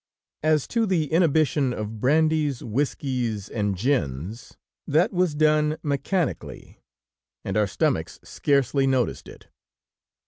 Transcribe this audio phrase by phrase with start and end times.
[0.41, 6.81] As to the inhibition of brandies, whiskies and gins, that was done mechanically,
[7.45, 9.49] and our stomachs scarcely noticed it.